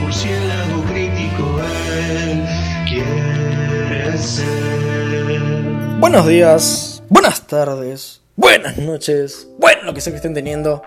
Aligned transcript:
Murciélago 0.00 0.82
crítico, 0.84 1.60
él 1.94 2.44
quiere 2.88 4.18
ser. 4.18 4.46
Buenos 5.98 6.26
días, 6.26 7.02
buenas 7.08 7.46
tardes, 7.46 8.22
buenas 8.34 8.78
noches, 8.78 9.46
bueno, 9.58 9.82
lo 9.84 9.94
que 9.94 10.00
sea 10.00 10.12
que 10.12 10.16
estén 10.16 10.34
teniendo. 10.34 10.82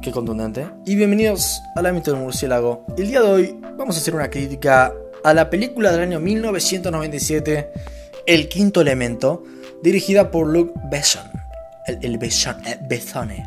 Qué 0.00 0.10
contundente. 0.12 0.66
Y 0.86 0.94
bienvenidos 0.94 1.60
al 1.74 1.86
ámbito 1.86 2.12
del 2.12 2.20
murciélago. 2.20 2.86
El 2.96 3.08
día 3.08 3.20
de 3.20 3.28
hoy 3.28 3.60
vamos 3.76 3.96
a 3.96 3.98
hacer 3.98 4.14
una 4.14 4.30
crítica 4.30 4.92
a 5.22 5.34
la 5.34 5.50
película 5.50 5.92
del 5.92 6.00
año 6.00 6.20
1997, 6.20 7.70
El 8.26 8.48
Quinto 8.48 8.80
Elemento, 8.80 9.44
dirigida 9.82 10.30
por 10.30 10.46
Luc 10.46 10.72
Besson. 10.90 11.30
El, 11.86 11.98
el 12.02 12.18
Besson, 12.18 13.30
eh. 13.30 13.44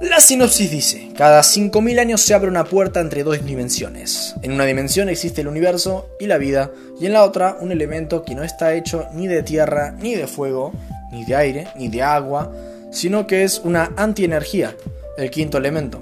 La 0.00 0.20
sinopsis 0.20 0.70
dice, 0.70 1.10
cada 1.16 1.42
5.000 1.42 2.00
años 2.00 2.20
se 2.20 2.34
abre 2.34 2.48
una 2.48 2.64
puerta 2.64 3.00
entre 3.00 3.22
dos 3.22 3.44
dimensiones. 3.44 4.34
En 4.42 4.50
una 4.52 4.64
dimensión 4.64 5.08
existe 5.08 5.42
el 5.42 5.48
universo 5.48 6.08
y 6.18 6.26
la 6.26 6.38
vida, 6.38 6.72
y 7.00 7.06
en 7.06 7.12
la 7.12 7.22
otra 7.22 7.56
un 7.60 7.70
elemento 7.70 8.24
que 8.24 8.34
no 8.34 8.42
está 8.42 8.74
hecho 8.74 9.06
ni 9.14 9.28
de 9.28 9.44
tierra, 9.44 9.92
ni 9.92 10.14
de 10.16 10.26
fuego, 10.26 10.72
ni 11.12 11.24
de 11.24 11.36
aire, 11.36 11.68
ni 11.76 11.88
de 11.88 12.02
agua, 12.02 12.50
sino 12.90 13.28
que 13.28 13.44
es 13.44 13.60
una 13.60 13.92
antienergía, 13.96 14.74
el 15.16 15.30
quinto 15.30 15.58
elemento. 15.58 16.00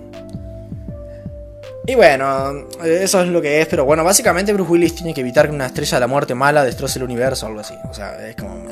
Y 1.86 1.94
bueno, 1.94 2.68
eso 2.84 3.20
es 3.20 3.28
lo 3.28 3.42
que 3.42 3.60
es, 3.60 3.66
pero 3.66 3.84
bueno, 3.84 4.02
básicamente 4.04 4.52
Bruce 4.52 4.70
Willis 4.70 4.94
tiene 4.94 5.12
que 5.12 5.20
evitar 5.20 5.48
que 5.48 5.54
una 5.54 5.66
estrella 5.66 5.96
de 5.96 6.00
la 6.00 6.06
muerte 6.06 6.34
mala 6.34 6.64
destroce 6.64 6.98
el 6.98 7.04
universo 7.04 7.46
o 7.46 7.48
algo 7.48 7.60
así. 7.60 7.74
O 7.90 7.94
sea, 7.94 8.28
es 8.28 8.36
como... 8.36 8.68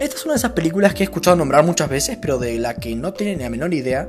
esta 0.00 0.16
es 0.16 0.24
una 0.24 0.34
de 0.34 0.38
esas 0.38 0.52
películas 0.52 0.94
que 0.94 1.02
he 1.02 1.04
escuchado 1.04 1.36
nombrar 1.36 1.64
muchas 1.64 1.88
veces, 1.88 2.18
pero 2.20 2.38
de 2.38 2.58
la 2.58 2.74
que 2.74 2.94
no 2.94 3.12
tiene 3.12 3.36
ni 3.36 3.42
la 3.42 3.50
menor 3.50 3.72
idea 3.72 4.08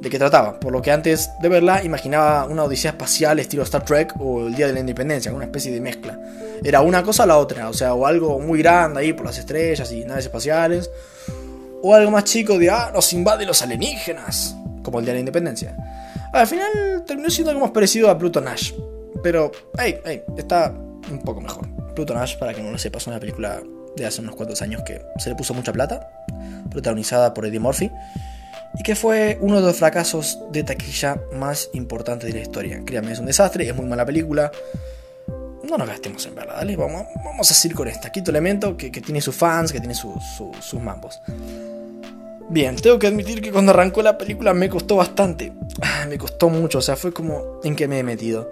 de 0.00 0.10
qué 0.10 0.18
trataba. 0.18 0.58
Por 0.58 0.72
lo 0.72 0.82
que 0.82 0.90
antes 0.90 1.30
de 1.40 1.48
verla 1.48 1.84
imaginaba 1.84 2.44
una 2.46 2.64
odisea 2.64 2.92
espacial 2.92 3.38
estilo 3.38 3.62
Star 3.62 3.84
Trek 3.84 4.14
o 4.18 4.46
el 4.46 4.54
Día 4.54 4.66
de 4.66 4.72
la 4.72 4.80
Independencia, 4.80 5.32
una 5.32 5.44
especie 5.44 5.72
de 5.72 5.80
mezcla. 5.80 6.18
Era 6.64 6.80
una 6.80 7.02
cosa 7.02 7.24
o 7.24 7.26
la 7.26 7.38
otra, 7.38 7.68
o 7.68 7.72
sea, 7.72 7.94
o 7.94 8.06
algo 8.06 8.38
muy 8.38 8.58
grande 8.60 9.00
ahí 9.00 9.12
por 9.12 9.26
las 9.26 9.38
estrellas 9.38 9.90
y 9.92 10.04
naves 10.04 10.26
espaciales, 10.26 10.90
o 11.82 11.94
algo 11.94 12.10
más 12.10 12.24
chico 12.24 12.58
de, 12.58 12.70
ah, 12.70 12.90
nos 12.92 13.12
invade 13.12 13.46
los 13.46 13.62
alienígenas, 13.62 14.54
como 14.82 14.98
el 14.98 15.04
Día 15.04 15.12
de 15.12 15.18
la 15.18 15.20
Independencia. 15.20 15.76
Al 16.32 16.46
final 16.46 17.02
terminó 17.06 17.30
siendo 17.30 17.50
algo 17.50 17.62
más 17.62 17.72
parecido 17.72 18.10
a 18.10 18.18
Pluto 18.18 18.40
Nash, 18.40 18.72
pero, 19.22 19.50
hey, 19.78 20.00
hey, 20.04 20.22
está 20.36 20.70
un 21.10 21.22
poco 21.24 21.40
mejor. 21.40 21.66
Pluto 21.94 22.14
Nash, 22.14 22.36
para 22.36 22.54
que 22.54 22.62
no 22.62 22.70
lo 22.70 22.78
sepa, 22.78 22.98
es 22.98 23.06
una 23.06 23.18
película 23.18 23.62
de 24.00 24.06
hace 24.06 24.20
unos 24.20 24.34
cuantos 24.34 24.60
años 24.62 24.82
que 24.84 25.02
se 25.18 25.28
le 25.30 25.36
puso 25.36 25.54
mucha 25.54 25.72
plata, 25.72 26.08
protagonizada 26.70 27.32
por 27.34 27.46
Eddie 27.46 27.60
Murphy, 27.60 27.90
y 28.78 28.82
que 28.82 28.94
fue 28.96 29.38
uno 29.40 29.56
de 29.60 29.62
los 29.66 29.76
fracasos 29.76 30.38
de 30.52 30.62
taquilla 30.64 31.20
más 31.34 31.68
importantes 31.74 32.28
de 32.32 32.34
la 32.38 32.42
historia. 32.42 32.80
Créanme, 32.84 33.12
es 33.12 33.18
un 33.18 33.26
desastre, 33.26 33.68
es 33.68 33.74
muy 33.74 33.86
mala 33.86 34.04
película. 34.06 34.50
No 35.68 35.76
nos 35.76 35.86
gastemos 35.88 36.24
en 36.26 36.34
verla, 36.34 36.54
dale, 36.54 36.74
vamos, 36.76 37.06
vamos 37.24 37.50
a 37.50 37.54
seguir 37.54 37.76
con 37.76 37.86
esta. 37.88 38.10
Quinto 38.10 38.30
elemento 38.30 38.76
que, 38.76 38.90
tiene 38.90 39.20
sus 39.20 39.36
fans, 39.36 39.70
que 39.72 39.78
tiene 39.78 39.94
su- 39.94 40.18
su- 40.36 40.52
sus 40.60 40.80
mambos. 40.80 41.20
Bien, 42.48 42.74
tengo 42.76 42.98
que 42.98 43.06
admitir 43.06 43.40
que 43.40 43.52
cuando 43.52 43.70
arrancó 43.70 44.02
la 44.02 44.18
película 44.18 44.52
me 44.54 44.68
costó 44.68 44.96
bastante. 44.96 45.52
Ah, 45.82 46.06
Me 46.08 46.18
costó 46.18 46.48
mucho, 46.48 46.78
o 46.78 46.82
sea, 46.82 46.96
fue 46.96 47.12
como 47.12 47.60
en 47.62 47.76
que 47.76 47.86
me 47.86 48.00
he 48.00 48.02
metido. 48.02 48.50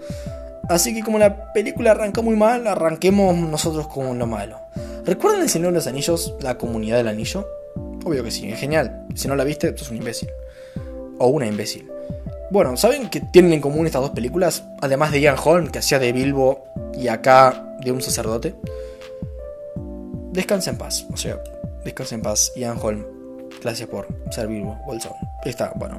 Así 0.69 0.95
que 0.95 1.03
como 1.03 1.19
la 1.19 1.53
película 1.53 1.93
arrancó 1.93 2.23
muy 2.23 2.37
mal, 2.37 2.67
arranquemos 2.67 3.37
nosotros 3.37 3.89
con 3.89 4.19
lo 4.19 4.27
malo. 4.27 4.61
¿Recuerdan 5.05 5.43
el 5.43 5.49
Señor 5.49 5.69
de 5.69 5.79
los 5.79 5.87
Anillos, 5.87 6.35
la 6.41 6.59
comunidad 6.59 6.99
del 6.99 7.09
anillo? 7.09 7.49
Obvio 8.05 8.23
que 8.23 8.31
sí, 8.31 8.51
es 8.51 8.59
genial. 8.59 9.07
Si 9.15 9.29
no 9.29 9.37
la 9.37 9.45
viste, 9.45 9.77
sos 9.77 9.91
un 9.91 9.97
imbécil. 9.97 10.29
O 11.19 11.29
una 11.29 11.47
imbécil. 11.47 11.91
Bueno, 12.51 12.77
¿saben 12.77 13.09
qué 13.11 13.21
tienen 13.21 13.53
en 13.53 13.61
común 13.61 13.87
estas 13.87 14.03
dos 14.03 14.11
películas? 14.11 14.65
Además 14.81 15.13
de 15.13 15.21
Ian 15.21 15.37
Holm, 15.43 15.69
que 15.69 15.79
hacía 15.79 15.99
de 15.99 16.13
Bilbo, 16.13 16.65
y 16.95 17.09
acá 17.09 17.77
de 17.81 17.93
un 17.93 18.03
sacerdote. 18.03 18.55
Descansa 20.33 20.71
en 20.71 20.79
paz, 20.79 21.07
o 21.13 21.17
sea, 21.17 21.39
descansa 21.85 22.15
en 22.15 22.23
paz, 22.23 22.53
Ian 22.57 22.79
Holm. 22.81 23.05
Gracias 23.63 23.89
por 23.89 24.07
ser 24.31 24.47
Bilbo 24.49 24.79
Bolsón. 24.87 25.13
Está, 25.45 25.73
bueno, 25.77 25.99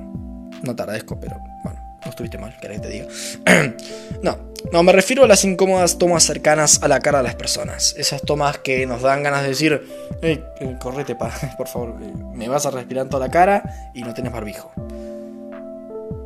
no 0.63 0.75
te 0.75 0.81
agradezco, 0.81 1.19
pero 1.19 1.37
bueno, 1.63 1.79
no 2.03 2.09
estuviste 2.09 2.37
mal, 2.37 2.57
querés 2.59 2.81
que 2.81 2.87
te 2.87 2.93
diga. 2.93 3.07
no, 4.21 4.37
no, 4.71 4.83
me 4.83 4.91
refiero 4.91 5.23
a 5.23 5.27
las 5.27 5.43
incómodas 5.43 5.97
tomas 5.97 6.23
cercanas 6.23 6.81
a 6.81 6.87
la 6.87 6.99
cara 6.99 7.19
de 7.19 7.25
las 7.25 7.35
personas. 7.35 7.95
Esas 7.97 8.21
tomas 8.21 8.59
que 8.59 8.85
nos 8.85 9.01
dan 9.01 9.23
ganas 9.23 9.43
de 9.43 9.49
decir, 9.49 9.81
hey, 10.21 10.43
eh, 10.59 10.75
correte, 10.79 11.15
pa, 11.15 11.31
por 11.57 11.67
favor, 11.67 11.95
eh, 12.01 12.11
me 12.33 12.47
vas 12.47 12.65
a 12.65 12.71
respirar 12.71 13.07
toda 13.07 13.27
la 13.27 13.31
cara 13.31 13.91
y 13.93 14.03
no 14.03 14.13
tenés 14.13 14.31
barbijo. 14.31 14.71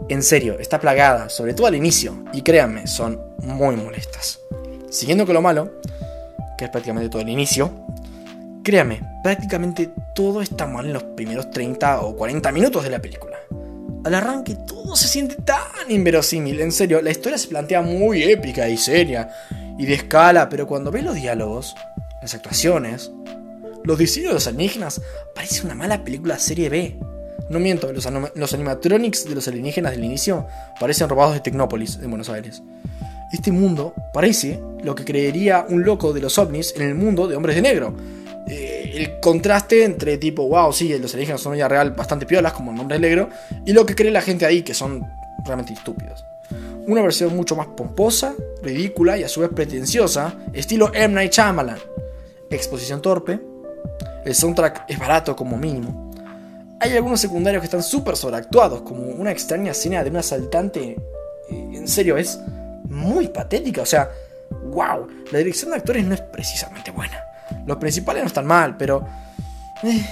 En 0.09 0.21
serio, 0.21 0.59
está 0.59 0.79
plagada, 0.79 1.29
sobre 1.29 1.53
todo 1.53 1.67
al 1.67 1.75
inicio, 1.75 2.25
y 2.33 2.41
créanme, 2.41 2.87
son 2.87 3.21
muy 3.39 3.75
molestas. 3.75 4.39
Siguiendo 4.89 5.25
con 5.25 5.33
lo 5.33 5.41
malo, 5.41 5.79
que 6.57 6.65
es 6.65 6.69
prácticamente 6.69 7.09
todo 7.09 7.21
el 7.21 7.29
inicio, 7.29 7.71
créanme, 8.63 9.01
prácticamente 9.23 9.89
todo 10.13 10.41
está 10.41 10.67
mal 10.67 10.85
en 10.85 10.93
los 10.93 11.03
primeros 11.03 11.49
30 11.51 12.01
o 12.01 12.15
40 12.15 12.51
minutos 12.51 12.83
de 12.83 12.89
la 12.89 12.99
película. 12.99 13.32
Al 14.03 14.15
arranque 14.15 14.55
todo 14.55 14.95
se 14.95 15.07
siente 15.07 15.35
tan 15.35 15.89
inverosímil, 15.89 16.59
en 16.59 16.71
serio, 16.71 17.01
la 17.01 17.11
historia 17.11 17.37
se 17.37 17.47
plantea 17.47 17.81
muy 17.81 18.23
épica 18.23 18.67
y 18.67 18.77
seria 18.77 19.29
y 19.77 19.85
de 19.85 19.93
escala, 19.93 20.49
pero 20.49 20.67
cuando 20.67 20.91
ves 20.91 21.03
los 21.03 21.15
diálogos, 21.15 21.73
las 22.21 22.33
actuaciones, 22.33 23.11
los 23.83 23.97
diseños 23.97 24.29
de 24.29 24.33
los 24.35 24.47
alienígenas, 24.47 25.01
parece 25.33 25.65
una 25.65 25.75
mala 25.75 26.03
película 26.03 26.37
serie 26.37 26.69
B. 26.69 26.99
No 27.49 27.59
miento, 27.59 27.91
los, 27.91 28.07
los 28.35 28.53
animatronics 28.53 29.25
de 29.25 29.35
los 29.35 29.47
alienígenas 29.47 29.93
del 29.93 30.03
inicio 30.03 30.47
parecen 30.79 31.09
robados 31.09 31.35
de 31.35 31.39
Tecnópolis, 31.39 31.99
en 32.01 32.09
Buenos 32.09 32.29
Aires. 32.29 32.61
Este 33.31 33.51
mundo 33.51 33.93
parece 34.13 34.61
lo 34.83 34.95
que 34.95 35.05
creería 35.05 35.65
un 35.67 35.83
loco 35.83 36.13
de 36.13 36.21
los 36.21 36.37
ovnis 36.37 36.73
en 36.75 36.83
el 36.83 36.95
mundo 36.95 37.27
de 37.27 37.35
hombres 37.35 37.55
de 37.55 37.61
negro. 37.61 37.95
Eh, 38.47 38.72
el 38.93 39.19
contraste 39.19 39.83
entre 39.83 40.17
tipo, 40.17 40.47
wow, 40.47 40.71
sí, 40.71 40.89
los 40.97 41.13
alienígenas 41.13 41.41
son 41.41 41.55
ya 41.55 41.67
real 41.67 41.91
bastante 41.91 42.25
piolas, 42.25 42.53
como 42.53 42.71
en 42.71 42.79
hombres 42.79 43.01
de 43.01 43.07
negro, 43.07 43.29
y 43.65 43.73
lo 43.73 43.85
que 43.85 43.95
cree 43.95 44.11
la 44.11 44.21
gente 44.21 44.45
ahí, 44.45 44.61
que 44.61 44.73
son 44.73 45.03
realmente 45.45 45.73
estúpidos. 45.73 46.23
Una 46.85 47.01
versión 47.01 47.35
mucho 47.35 47.55
más 47.55 47.67
pomposa, 47.67 48.33
ridícula 48.61 49.17
y 49.17 49.23
a 49.23 49.29
su 49.29 49.41
vez 49.41 49.49
pretenciosa, 49.55 50.35
estilo 50.53 50.91
M. 50.93 51.13
Night 51.15 51.31
Shyamalan. 51.31 51.77
Exposición 52.49 53.01
torpe, 53.01 53.39
el 54.25 54.35
soundtrack 54.35 54.85
es 54.87 54.99
barato 54.99 55.35
como 55.35 55.57
mínimo. 55.57 56.11
Hay 56.79 56.91
algunos 56.95 57.21
secundarios 57.21 57.61
que 57.61 57.65
están 57.65 57.83
súper 57.83 58.15
sobreactuados, 58.17 58.81
como 58.81 59.03
una 59.03 59.31
extraña 59.31 59.71
escena 59.71 60.03
de 60.03 60.09
un 60.09 60.17
asaltante. 60.17 60.81
eh, 61.49 61.69
En 61.73 61.87
serio, 61.87 62.17
es 62.17 62.39
muy 62.83 63.29
patética. 63.29 63.81
O 63.81 63.85
sea, 63.85 64.09
wow, 64.65 65.07
la 65.31 65.39
dirección 65.39 65.71
de 65.71 65.77
actores 65.77 66.05
no 66.05 66.13
es 66.13 66.21
precisamente 66.21 66.91
buena. 66.91 67.23
Los 67.65 67.77
principales 67.77 68.23
no 68.23 68.27
están 68.27 68.45
mal, 68.45 68.77
pero. 68.77 69.05
eh, 69.83 70.05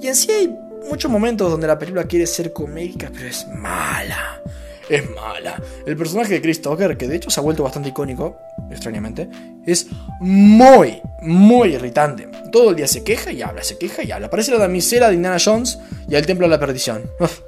Y 0.00 0.08
en 0.08 0.14
sí 0.14 0.30
hay 0.30 0.56
muchos 0.88 1.10
momentos 1.10 1.50
donde 1.50 1.66
la 1.66 1.78
película 1.78 2.04
quiere 2.04 2.26
ser 2.26 2.52
comédica, 2.52 3.10
pero 3.12 3.26
es 3.28 3.46
mala. 3.48 4.40
Es 4.88 5.08
mala. 5.10 5.60
El 5.86 5.96
personaje 5.96 6.34
de 6.34 6.42
Chris 6.42 6.60
Tucker, 6.62 6.96
que 6.96 7.06
de 7.06 7.16
hecho 7.16 7.30
se 7.30 7.38
ha 7.38 7.42
vuelto 7.42 7.62
bastante 7.62 7.90
icónico, 7.90 8.36
extrañamente, 8.70 9.28
es 9.64 9.86
muy, 10.18 11.00
muy 11.22 11.74
irritante. 11.74 12.28
Todo 12.50 12.70
el 12.70 12.76
día 12.76 12.88
se 12.88 13.04
queja 13.04 13.30
y 13.30 13.40
habla, 13.42 13.62
se 13.62 13.78
queja 13.78 14.02
y 14.02 14.10
habla. 14.10 14.28
Parece 14.30 14.50
la 14.50 14.58
damisela 14.58 15.08
de 15.08 15.14
Indiana 15.14 15.36
Jones 15.44 15.78
y 16.08 16.14
el 16.16 16.26
templo 16.26 16.46
de 16.46 16.50
la 16.50 16.58
perdición. 16.58 17.02
Uf, 17.20 17.38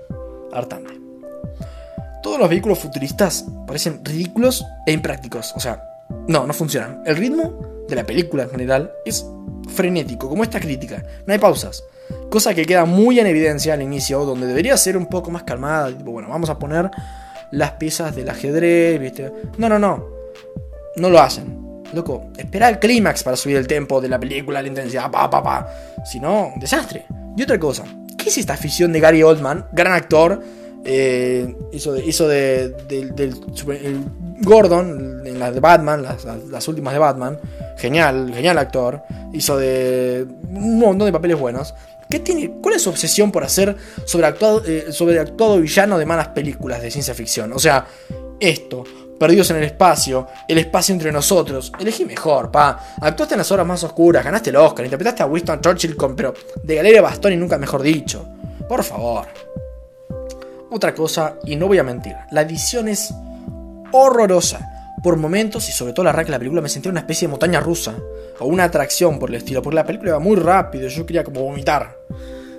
hartante. 0.52 0.92
Todos 2.22 2.38
los 2.38 2.48
vehículos 2.48 2.78
futuristas 2.78 3.44
parecen 3.66 4.04
ridículos 4.04 4.64
e 4.86 4.92
imprácticos. 4.92 5.52
O 5.56 5.60
sea, 5.60 5.82
no, 6.28 6.46
no 6.46 6.52
funcionan. 6.52 7.02
El 7.04 7.16
ritmo 7.16 7.71
de 7.94 8.02
la 8.02 8.06
película 8.06 8.44
en 8.44 8.50
general 8.50 8.92
es 9.04 9.24
frenético, 9.74 10.28
como 10.28 10.42
esta 10.42 10.58
crítica. 10.60 11.02
No 11.26 11.32
hay 11.32 11.38
pausas. 11.38 11.84
Cosa 12.30 12.54
que 12.54 12.64
queda 12.66 12.84
muy 12.84 13.20
en 13.20 13.26
evidencia 13.26 13.74
al 13.74 13.82
inicio, 13.82 14.24
donde 14.24 14.46
debería 14.46 14.76
ser 14.76 14.96
un 14.96 15.06
poco 15.06 15.30
más 15.30 15.42
calmada. 15.44 15.90
Bueno, 16.04 16.28
vamos 16.28 16.50
a 16.50 16.58
poner 16.58 16.90
las 17.50 17.72
piezas 17.72 18.14
del 18.16 18.28
ajedrez. 18.28 19.00
No, 19.58 19.68
no, 19.68 19.78
no. 19.78 20.06
No 20.96 21.10
lo 21.10 21.20
hacen. 21.20 21.82
Loco, 21.92 22.24
espera 22.38 22.68
el 22.70 22.78
clímax 22.78 23.22
para 23.22 23.36
subir 23.36 23.56
el 23.58 23.66
tempo 23.66 24.00
de 24.00 24.08
la 24.08 24.18
película, 24.18 24.62
la 24.62 24.68
intensidad, 24.68 25.10
pa, 25.10 25.28
pa, 25.28 25.42
pa. 25.42 25.68
Si 26.04 26.18
no, 26.20 26.52
desastre. 26.56 27.04
Y 27.36 27.42
otra 27.42 27.58
cosa, 27.58 27.84
¿qué 28.16 28.30
es 28.30 28.38
esta 28.38 28.54
afición 28.54 28.92
de 28.92 29.00
Gary 29.00 29.22
Oldman? 29.22 29.66
Gran 29.72 29.92
actor. 29.92 30.42
eh, 30.84 31.54
hizo 31.72 31.92
de, 31.92 32.04
hizo 32.04 32.26
de, 32.26 32.70
del- 32.88 33.34
Gordon 34.40 35.22
en 35.26 35.38
las 35.38 35.54
de 35.54 35.60
Batman, 35.60 36.02
las- 36.02 36.24
las 36.24 36.66
últimas 36.68 36.92
de 36.92 36.98
Batman. 36.98 37.38
Genial, 37.76 38.32
genial 38.34 38.58
actor. 38.58 39.02
Hizo 39.32 39.56
de 39.56 40.26
un 40.48 40.78
montón 40.78 41.06
de 41.06 41.12
papeles 41.12 41.38
buenos. 41.38 41.74
¿Qué 42.08 42.18
tiene, 42.18 42.58
¿Cuál 42.60 42.74
es 42.74 42.82
su 42.82 42.90
obsesión 42.90 43.32
por 43.32 43.42
hacer 43.42 43.74
sobreactuado, 44.04 44.62
eh, 44.66 44.86
sobreactuado 44.90 45.58
villano 45.58 45.98
de 45.98 46.04
malas 46.04 46.28
películas 46.28 46.82
de 46.82 46.90
ciencia 46.90 47.14
ficción? 47.14 47.52
O 47.52 47.58
sea, 47.58 47.86
esto, 48.38 48.84
perdidos 49.18 49.50
en 49.50 49.58
el 49.58 49.64
espacio, 49.64 50.26
el 50.46 50.58
espacio 50.58 50.92
entre 50.92 51.12
nosotros. 51.12 51.72
Elegí 51.78 52.04
mejor, 52.04 52.50
pa. 52.50 52.96
Actuaste 53.00 53.34
en 53.34 53.38
las 53.38 53.50
horas 53.52 53.66
más 53.66 53.82
oscuras, 53.84 54.24
ganaste 54.24 54.50
el 54.50 54.56
Oscar, 54.56 54.84
interpretaste 54.84 55.22
a 55.22 55.26
Winston 55.26 55.60
Churchill 55.60 55.96
con, 55.96 56.16
pero 56.16 56.34
de 56.62 56.74
Galeria 56.74 57.00
Bastón 57.00 57.32
y 57.32 57.36
nunca 57.36 57.56
mejor 57.56 57.82
dicho. 57.82 58.28
Por 58.68 58.82
favor. 58.82 59.26
Otra 60.70 60.94
cosa, 60.94 61.36
y 61.44 61.56
no 61.56 61.66
voy 61.66 61.78
a 61.78 61.82
mentir, 61.82 62.16
la 62.30 62.42
edición 62.42 62.88
es 62.88 63.14
horrorosa. 63.92 64.71
Por 65.02 65.16
momentos, 65.16 65.68
y 65.68 65.72
sobre 65.72 65.92
todo 65.92 66.02
al 66.02 66.08
arranque 66.08 66.28
de 66.28 66.32
la 66.32 66.38
película, 66.38 66.62
me 66.62 66.68
sentí 66.68 66.88
una 66.88 67.00
especie 67.00 67.26
de 67.26 67.30
montaña 67.30 67.60
rusa, 67.60 67.94
o 68.38 68.46
una 68.46 68.64
atracción 68.64 69.18
por 69.18 69.30
el 69.30 69.36
estilo, 69.36 69.62
porque 69.62 69.76
la 69.76 69.86
película 69.86 70.10
iba 70.10 70.18
muy 70.20 70.36
rápido, 70.36 70.88
yo 70.88 71.04
quería 71.04 71.24
como 71.24 71.42
vomitar. 71.42 71.96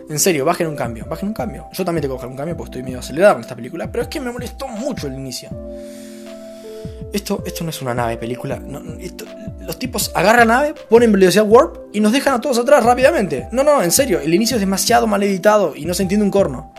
En 0.09 0.19
serio, 0.19 0.43
bajen 0.43 0.67
un 0.67 0.75
cambio, 0.75 1.05
bajen 1.05 1.29
un 1.29 1.33
cambio. 1.33 1.67
Yo 1.71 1.85
también 1.85 2.01
tengo 2.01 2.15
que 2.15 2.17
coger 2.17 2.31
un 2.31 2.37
cambio 2.37 2.57
porque 2.57 2.71
estoy 2.71 2.83
medio 2.83 2.99
acelerado 2.99 3.35
con 3.35 3.41
esta 3.41 3.55
película, 3.55 3.91
pero 3.91 4.03
es 4.03 4.09
que 4.09 4.19
me 4.19 4.31
molestó 4.31 4.67
mucho 4.67 5.07
el 5.07 5.13
inicio. 5.13 5.49
Esto, 7.13 7.43
esto 7.45 7.63
no 7.63 7.69
es 7.69 7.81
una 7.81 7.93
nave 7.93 8.17
película. 8.17 8.59
los 9.61 9.79
tipos 9.79 10.11
agarran 10.13 10.47
la 10.47 10.55
nave, 10.55 10.73
ponen 10.89 11.11
velocidad 11.11 11.45
warp 11.47 11.77
y 11.93 11.99
nos 11.99 12.11
dejan 12.11 12.33
a 12.33 12.41
todos 12.41 12.57
atrás 12.57 12.83
rápidamente. 12.83 13.47
No, 13.51 13.63
no, 13.63 13.81
en 13.81 13.91
serio, 13.91 14.19
el 14.19 14.33
inicio 14.33 14.57
es 14.57 14.61
demasiado 14.61 15.07
mal 15.07 15.23
editado 15.23 15.73
y 15.75 15.85
no 15.85 15.93
se 15.93 16.03
entiende 16.03 16.25
un 16.25 16.31
corno. 16.31 16.73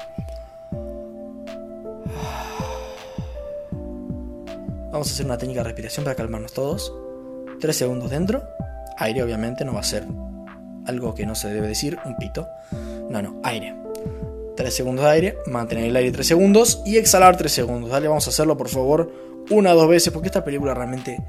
Vamos 5.04 5.12
a 5.12 5.16
hacer 5.16 5.26
una 5.26 5.36
técnica 5.36 5.60
de 5.60 5.64
respiración 5.64 6.02
para 6.02 6.16
calmarnos 6.16 6.54
todos. 6.54 6.90
Tres 7.60 7.76
segundos 7.76 8.08
dentro. 8.08 8.42
Aire, 8.96 9.22
obviamente, 9.22 9.62
no 9.62 9.74
va 9.74 9.80
a 9.80 9.82
ser 9.82 10.06
algo 10.86 11.14
que 11.14 11.26
no 11.26 11.34
se 11.34 11.52
debe 11.52 11.68
decir, 11.68 11.98
un 12.06 12.16
pito. 12.16 12.48
No, 13.10 13.20
no, 13.20 13.38
aire. 13.42 13.76
3 14.56 14.74
segundos 14.74 15.04
de 15.04 15.10
aire, 15.10 15.38
mantener 15.44 15.84
el 15.84 15.96
aire 15.96 16.10
3 16.10 16.26
segundos 16.26 16.82
y 16.86 16.96
exhalar 16.96 17.36
3 17.36 17.52
segundos. 17.52 17.90
Dale, 17.90 18.08
vamos 18.08 18.26
a 18.26 18.30
hacerlo 18.30 18.56
por 18.56 18.70
favor 18.70 19.12
una 19.50 19.74
o 19.74 19.76
dos 19.76 19.88
veces 19.88 20.10
porque 20.10 20.28
esta 20.28 20.42
película 20.42 20.72
realmente 20.72 21.22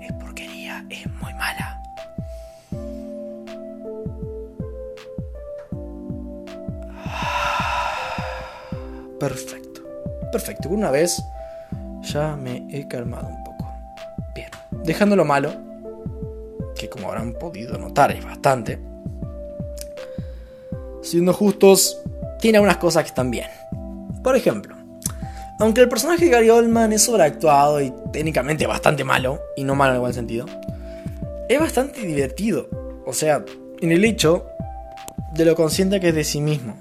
es 0.00 0.12
porquería, 0.14 0.86
es 0.88 1.06
muy 1.06 1.34
mala. 1.34 1.82
Perfecto, 9.20 9.82
perfecto. 10.32 10.70
Una 10.70 10.90
vez 10.90 11.22
ya 12.04 12.36
me 12.36 12.66
he 12.70 12.86
calmado 12.88 13.28
un 13.28 13.44
poco. 13.44 13.68
Bien, 14.34 14.50
dejando 14.84 15.16
lo 15.16 15.24
malo, 15.24 15.52
que 16.76 16.88
como 16.88 17.08
habrán 17.08 17.32
podido 17.32 17.78
notar 17.78 18.12
es 18.12 18.24
bastante 18.24 18.78
siendo 21.04 21.32
justos, 21.32 22.00
tiene 22.40 22.58
algunas 22.58 22.78
cosas 22.78 23.04
que 23.04 23.08
están 23.08 23.30
bien. 23.30 23.46
Por 24.22 24.36
ejemplo, 24.36 24.74
aunque 25.60 25.82
el 25.82 25.88
personaje 25.88 26.24
de 26.24 26.30
Gary 26.30 26.50
Oldman 26.50 26.92
es 26.92 27.02
sobreactuado 27.02 27.80
y 27.80 27.92
técnicamente 28.12 28.66
bastante 28.66 29.04
malo, 29.04 29.40
y 29.56 29.64
no 29.64 29.74
malo 29.74 29.92
en 29.92 29.98
igual 29.98 30.14
sentido, 30.14 30.46
es 31.48 31.60
bastante 31.60 32.00
divertido. 32.00 32.68
O 33.06 33.12
sea, 33.12 33.44
en 33.80 33.92
el 33.92 34.04
hecho 34.04 34.46
de 35.34 35.44
lo 35.44 35.54
consciente 35.54 36.00
que 36.00 36.08
es 36.08 36.14
de 36.14 36.24
sí 36.24 36.40
mismo. 36.40 36.74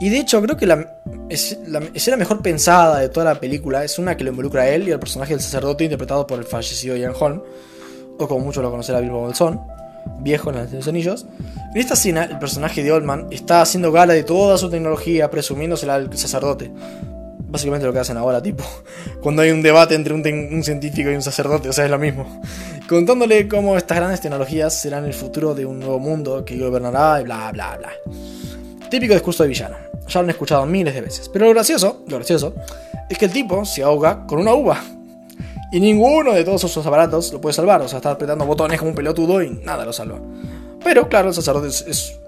Y 0.00 0.10
de 0.10 0.18
hecho, 0.18 0.40
creo 0.42 0.56
que 0.56 0.66
la, 0.66 0.98
es, 1.28 1.58
la 1.66 2.16
mejor 2.16 2.40
pensada 2.42 3.00
de 3.00 3.08
toda 3.08 3.26
la 3.26 3.40
película 3.40 3.84
es 3.84 3.98
una 3.98 4.16
que 4.16 4.24
lo 4.24 4.30
involucra 4.30 4.62
a 4.62 4.68
él 4.68 4.88
y 4.88 4.92
al 4.92 5.00
personaje 5.00 5.32
del 5.32 5.40
sacerdote 5.40 5.84
interpretado 5.84 6.26
por 6.26 6.38
el 6.38 6.44
fallecido 6.44 6.96
Ian 6.96 7.14
Holm, 7.18 7.42
o 8.18 8.28
como 8.28 8.44
muchos 8.44 8.62
lo 8.62 8.70
conocerá 8.70 9.00
Bilbo 9.00 9.20
Bolsón 9.20 9.60
viejo 10.20 10.50
en 10.50 10.68
los 10.72 10.88
anillos. 10.88 11.26
En 11.74 11.80
esta 11.80 11.94
escena, 11.94 12.24
el 12.24 12.38
personaje 12.38 12.82
de 12.82 12.92
Oldman 12.92 13.26
está 13.30 13.60
haciendo 13.60 13.92
gala 13.92 14.14
de 14.14 14.24
toda 14.24 14.58
su 14.58 14.70
tecnología, 14.70 15.30
presumiéndosela 15.30 15.94
al 15.94 16.16
sacerdote. 16.16 16.70
Básicamente 17.50 17.86
lo 17.86 17.92
que 17.92 17.98
hacen 17.98 18.16
ahora, 18.16 18.42
tipo, 18.42 18.64
cuando 19.22 19.42
hay 19.42 19.50
un 19.50 19.62
debate 19.62 19.94
entre 19.94 20.14
un, 20.14 20.62
científico 20.62 21.10
y 21.10 21.14
un 21.14 21.22
sacerdote, 21.22 21.68
o 21.68 21.72
sea, 21.72 21.84
es 21.84 21.90
lo 21.90 21.98
mismo. 21.98 22.40
Contándole 22.88 23.48
cómo 23.48 23.76
estas 23.76 23.98
grandes 23.98 24.20
tecnologías 24.20 24.74
serán 24.74 25.04
el 25.04 25.14
futuro 25.14 25.54
de 25.54 25.66
un 25.66 25.78
nuevo 25.78 25.98
mundo 25.98 26.44
que 26.44 26.58
gobernará 26.58 27.20
y 27.20 27.24
bla, 27.24 27.50
bla, 27.52 27.76
bla. 27.76 27.90
Típico 28.90 29.14
discurso 29.14 29.42
de 29.42 29.50
villano. 29.50 29.76
Ya 30.08 30.20
lo 30.20 30.24
han 30.24 30.30
escuchado 30.30 30.64
miles 30.66 30.94
de 30.94 31.02
veces. 31.02 31.28
Pero 31.28 31.46
lo 31.46 31.52
gracioso, 31.52 32.02
lo 32.06 32.16
gracioso, 32.16 32.54
es 33.08 33.18
que 33.18 33.26
el 33.26 33.32
tipo 33.32 33.64
se 33.64 33.82
ahoga 33.82 34.26
con 34.26 34.38
una 34.38 34.54
uva. 34.54 34.82
Y 35.70 35.80
ninguno 35.80 36.32
de 36.32 36.44
todos 36.44 36.64
esos 36.64 36.86
aparatos 36.86 37.32
lo 37.32 37.40
puede 37.40 37.52
salvar. 37.52 37.82
O 37.82 37.88
sea, 37.88 37.98
está 37.98 38.12
apretando 38.12 38.46
botones 38.46 38.78
como 38.78 38.90
un 38.90 38.96
pelotudo 38.96 39.42
y 39.42 39.50
nada 39.50 39.84
lo 39.84 39.92
salva. 39.92 40.18
Pero 40.82 41.08
claro, 41.08 41.28
el 41.28 41.34
sacerdote 41.34 41.68
es, 41.68 42.18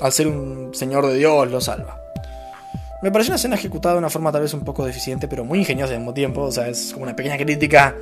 al 0.00 0.12
ser 0.12 0.26
un 0.26 0.74
señor 0.74 1.06
de 1.06 1.14
Dios, 1.14 1.50
lo 1.50 1.60
salva. 1.60 2.00
Me 3.02 3.12
pareció 3.12 3.30
una 3.30 3.36
escena 3.36 3.54
ejecutada 3.54 3.94
de 3.94 3.98
una 4.00 4.10
forma 4.10 4.32
tal 4.32 4.42
vez 4.42 4.52
un 4.52 4.60
poco 4.60 4.84
deficiente, 4.84 5.28
pero 5.28 5.44
muy 5.44 5.60
ingeniosa 5.60 5.92
al 5.92 6.00
mismo 6.00 6.14
tiempo. 6.14 6.42
O 6.42 6.52
sea, 6.52 6.68
es 6.68 6.92
como 6.92 7.04
una 7.04 7.14
pequeña 7.14 7.36
crítica 7.36 7.96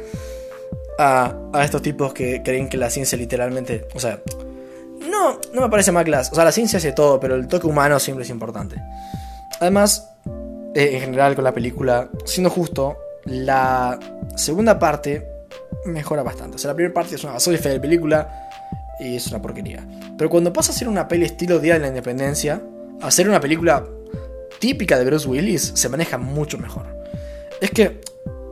a, 0.98 1.34
a 1.52 1.64
estos 1.64 1.82
tipos 1.82 2.14
que 2.14 2.42
creen 2.42 2.68
que 2.68 2.78
la 2.78 2.88
ciencia 2.88 3.18
literalmente. 3.18 3.86
O 3.94 4.00
sea, 4.00 4.20
no, 5.52 5.60
me 5.60 5.68
parece 5.68 5.92
mal 5.92 6.04
clase. 6.04 6.30
O 6.32 6.34
sea, 6.34 6.44
la 6.44 6.52
ciencia 6.52 6.78
hace 6.78 6.92
todo, 6.92 7.20
pero 7.20 7.34
el 7.34 7.46
toque 7.46 7.66
humano 7.66 7.98
siempre 7.98 8.24
es 8.24 8.30
importante. 8.30 8.76
Además, 9.60 10.10
eh, 10.74 10.90
en 10.94 11.00
general 11.00 11.34
con 11.34 11.44
la 11.44 11.52
película, 11.52 12.08
siendo 12.24 12.50
justo, 12.50 12.96
la 13.24 13.98
segunda 14.36 14.78
parte 14.78 15.26
mejora 15.84 16.22
bastante. 16.22 16.56
O 16.56 16.58
sea, 16.58 16.70
la 16.70 16.74
primera 16.74 16.94
parte 16.94 17.14
es 17.14 17.24
una 17.24 17.34
basura 17.34 17.58
de 17.58 17.80
película 17.80 18.48
y 19.00 19.16
es 19.16 19.26
una 19.28 19.40
porquería. 19.40 19.86
Pero 20.16 20.30
cuando 20.30 20.52
pasa 20.52 20.72
a 20.72 20.74
ser 20.74 20.88
una 20.88 21.08
peli 21.08 21.24
estilo 21.24 21.58
Día 21.58 21.74
de 21.74 21.80
la 21.80 21.88
Independencia, 21.88 22.60
a 23.00 23.10
ser 23.10 23.28
una 23.28 23.40
película 23.40 23.84
típica 24.58 24.98
de 24.98 25.04
Bruce 25.04 25.28
Willis, 25.28 25.72
se 25.74 25.88
maneja 25.88 26.18
mucho 26.18 26.58
mejor. 26.58 26.86
Es 27.60 27.70
que 27.70 28.00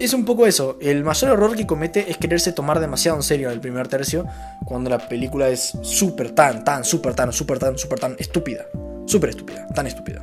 es 0.04 0.12
un 0.12 0.24
poco 0.24 0.46
eso. 0.46 0.76
El 0.80 1.04
mayor 1.04 1.32
error 1.32 1.56
que 1.56 1.66
comete 1.66 2.10
es 2.10 2.16
quererse 2.16 2.52
tomar 2.52 2.80
demasiado 2.80 3.16
en 3.16 3.22
serio 3.22 3.50
el 3.50 3.60
primer 3.60 3.88
tercio 3.88 4.26
cuando 4.64 4.90
la 4.90 5.08
película 5.08 5.48
es 5.48 5.72
súper 5.82 6.30
tan, 6.30 6.64
tan, 6.64 6.84
súper 6.84 7.14
tan, 7.14 7.32
súper 7.32 7.58
tan, 7.58 7.78
súper 7.78 7.98
tan 7.98 8.16
estúpida. 8.18 8.66
Súper 9.06 9.30
estúpida, 9.30 9.66
tan 9.68 9.86
estúpida. 9.86 10.20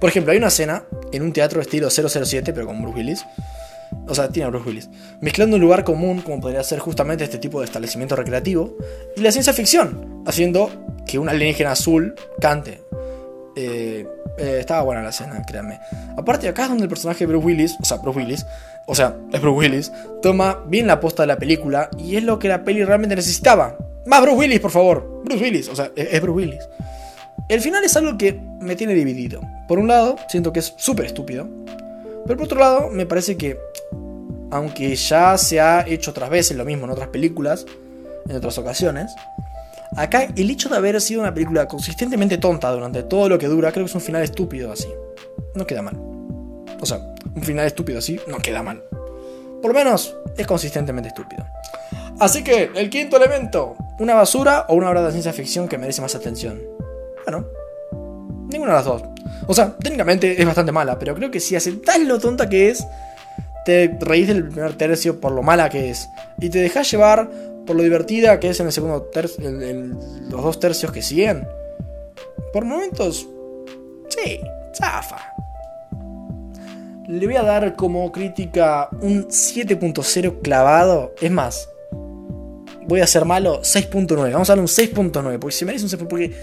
Por 0.00 0.08
ejemplo, 0.08 0.32
hay 0.32 0.38
una 0.38 0.48
escena 0.48 0.84
en 1.12 1.22
un 1.22 1.32
teatro 1.32 1.60
estilo 1.60 1.88
007, 1.90 2.52
pero 2.52 2.66
con 2.66 2.80
Bruce 2.82 2.98
Willis, 2.98 3.24
o 4.08 4.14
sea, 4.14 4.28
tiene 4.28 4.46
a 4.46 4.50
Bruce 4.50 4.68
Willis, 4.68 4.90
mezclando 5.20 5.56
un 5.56 5.62
lugar 5.62 5.84
común 5.84 6.20
como 6.22 6.40
podría 6.40 6.62
ser 6.62 6.78
justamente 6.78 7.24
este 7.24 7.38
tipo 7.38 7.60
de 7.60 7.66
establecimiento 7.66 8.16
recreativo 8.16 8.76
y 9.16 9.20
la 9.20 9.30
ciencia 9.30 9.52
ficción, 9.52 10.22
haciendo 10.26 10.70
que 11.06 11.18
un 11.18 11.28
alienígena 11.28 11.72
azul 11.72 12.14
cante. 12.40 12.82
Eh, 13.56 14.06
eh, 14.38 14.58
estaba 14.60 14.82
buena 14.82 15.02
la 15.02 15.10
escena, 15.10 15.42
créanme. 15.46 15.80
Aparte, 16.16 16.48
acá 16.48 16.64
es 16.64 16.68
donde 16.68 16.84
el 16.84 16.88
personaje 16.88 17.20
de 17.20 17.26
Bruce 17.26 17.46
Willis, 17.46 17.76
o 17.80 17.84
sea, 17.84 17.98
Bruce 17.98 18.18
Willis, 18.18 18.46
o 18.86 18.94
sea, 18.94 19.16
es 19.32 19.40
Bruce 19.40 19.58
Willis, 19.58 19.92
toma 20.22 20.62
bien 20.66 20.86
la 20.86 21.00
posta 21.00 21.22
de 21.22 21.28
la 21.28 21.36
película 21.36 21.88
y 21.98 22.16
es 22.16 22.22
lo 22.22 22.38
que 22.38 22.48
la 22.48 22.64
peli 22.64 22.84
realmente 22.84 23.16
necesitaba. 23.16 23.76
Más 24.06 24.20
Bruce 24.22 24.36
Willis, 24.36 24.60
por 24.60 24.70
favor. 24.70 25.22
Bruce 25.24 25.42
Willis, 25.42 25.68
o 25.68 25.76
sea, 25.76 25.90
es 25.96 26.20
Bruce 26.20 26.36
Willis. 26.36 26.68
El 27.48 27.60
final 27.60 27.84
es 27.84 27.96
algo 27.96 28.16
que 28.16 28.40
me 28.60 28.76
tiene 28.76 28.94
dividido. 28.94 29.40
Por 29.68 29.78
un 29.78 29.88
lado, 29.88 30.16
siento 30.28 30.52
que 30.52 30.60
es 30.60 30.74
súper 30.76 31.06
estúpido. 31.06 31.48
Pero 32.26 32.38
por 32.38 32.46
otro 32.46 32.58
lado, 32.58 32.88
me 32.90 33.06
parece 33.06 33.36
que 33.36 33.58
aunque 34.50 34.94
ya 34.94 35.36
se 35.36 35.60
ha 35.60 35.84
hecho 35.86 36.12
otras 36.12 36.30
veces 36.30 36.56
lo 36.56 36.64
mismo 36.64 36.84
en 36.84 36.90
otras 36.90 37.08
películas, 37.08 37.66
en 38.28 38.36
otras 38.36 38.56
ocasiones, 38.56 39.12
acá 39.96 40.28
el 40.36 40.50
hecho 40.50 40.68
de 40.68 40.76
haber 40.76 41.00
sido 41.00 41.20
una 41.20 41.32
película 41.32 41.66
consistentemente 41.68 42.38
tonta 42.38 42.70
durante 42.70 43.02
todo 43.02 43.28
lo 43.28 43.38
que 43.38 43.46
dura, 43.46 43.72
creo 43.72 43.84
que 43.84 43.90
es 43.90 43.94
un 43.94 44.00
final 44.00 44.22
estúpido 44.22 44.72
así. 44.72 44.88
No 45.54 45.66
queda 45.66 45.82
mal. 45.82 45.96
O 46.80 46.86
sea, 46.86 47.14
un 47.34 47.42
final 47.42 47.66
estúpido 47.66 47.98
así 47.98 48.20
no 48.26 48.38
queda 48.38 48.62
mal. 48.62 48.82
Por 49.62 49.72
lo 49.72 49.74
menos 49.74 50.14
es 50.36 50.46
consistentemente 50.46 51.08
estúpido. 51.08 51.46
Así 52.20 52.44
que, 52.44 52.70
el 52.74 52.90
quinto 52.90 53.16
elemento, 53.16 53.76
una 53.98 54.14
basura 54.14 54.66
o 54.68 54.74
una 54.74 54.90
obra 54.90 55.02
de 55.02 55.10
ciencia 55.10 55.32
ficción 55.32 55.68
que 55.68 55.78
merece 55.78 56.00
más 56.00 56.14
atención. 56.14 56.60
Bueno, 57.24 57.46
ninguna 58.50 58.72
de 58.72 58.76
las 58.76 58.84
dos. 58.84 59.02
O 59.46 59.54
sea, 59.54 59.76
técnicamente 59.76 60.40
es 60.40 60.46
bastante 60.46 60.70
mala, 60.70 60.98
pero 60.98 61.14
creo 61.14 61.30
que 61.30 61.40
si 61.40 61.56
aceptás 61.56 61.98
lo 62.00 62.18
tonta 62.18 62.48
que 62.48 62.70
es, 62.70 62.86
te 63.64 63.96
reís 64.00 64.28
del 64.28 64.48
primer 64.48 64.74
tercio 64.74 65.20
por 65.20 65.32
lo 65.32 65.42
mala 65.42 65.70
que 65.70 65.90
es. 65.90 66.08
Y 66.38 66.50
te 66.50 66.58
dejas 66.58 66.90
llevar 66.90 67.30
por 67.66 67.76
lo 67.76 67.82
divertida 67.82 68.38
que 68.40 68.50
es 68.50 68.60
en 68.60 68.66
el 68.66 68.72
segundo 68.72 69.02
tercio, 69.02 69.48
en, 69.48 69.98
los 70.30 70.42
dos 70.42 70.60
tercios 70.60 70.92
que 70.92 71.02
siguen. 71.02 71.46
Por 72.52 72.64
momentos, 72.64 73.26
sí, 74.08 74.40
zafa. 74.76 75.32
Le 77.08 77.26
voy 77.26 77.36
a 77.36 77.42
dar 77.42 77.76
como 77.76 78.10
crítica 78.12 78.88
un 79.00 79.28
7.0 79.28 80.40
clavado. 80.42 81.14
Es 81.20 81.30
más, 81.30 81.68
voy 82.86 83.00
a 83.00 83.06
ser 83.06 83.24
malo 83.24 83.60
6.9. 83.60 84.32
Vamos 84.32 84.48
a 84.48 84.52
darle 84.52 84.62
un 84.62 84.68
6.9. 84.68 85.38
Porque 85.38 85.54
si 85.54 85.64
merece 85.64 85.84
un 85.84 85.90
6.9. 85.90 86.08
Porque 86.08 86.34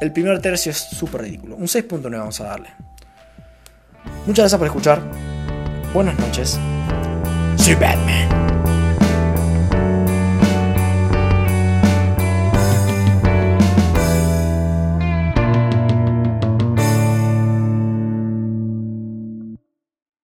el 0.00 0.12
primer 0.12 0.40
tercio 0.40 0.70
es 0.70 0.78
súper 0.78 1.22
ridículo. 1.22 1.56
Un 1.56 1.66
6.9 1.66 2.10
vamos 2.10 2.40
a 2.40 2.44
darle. 2.44 2.68
Muchas 4.26 4.42
gracias 4.44 4.58
por 4.58 4.66
escuchar. 4.66 5.02
Buenas 5.94 6.18
noches. 6.18 6.58
Soy 7.56 7.74
Batman. 7.74 8.43